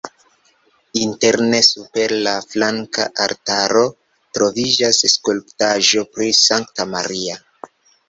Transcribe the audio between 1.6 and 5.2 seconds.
super la flanka altaro troviĝas